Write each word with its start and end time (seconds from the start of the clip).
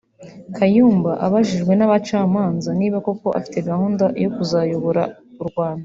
Kayumba 0.55 1.11
abajijwe 1.25 1.73
n’abacamanza 1.75 2.69
niba 2.79 2.97
koko 3.05 3.27
afite 3.39 3.57
gahunda 3.69 4.05
yo 4.23 4.29
kuzayobora 4.35 5.03
u 5.43 5.43
Rwanda 5.51 5.79